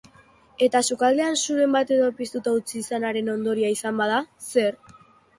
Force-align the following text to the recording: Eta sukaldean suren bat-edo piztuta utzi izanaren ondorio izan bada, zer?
Eta 0.67 0.79
sukaldean 0.93 1.35
suren 1.41 1.75
bat-edo 1.75 2.07
piztuta 2.21 2.53
utzi 2.59 2.77
izanaren 2.79 3.29
ondorio 3.33 3.69
izan 3.75 4.01
bada, 4.01 4.23
zer? 4.47 4.81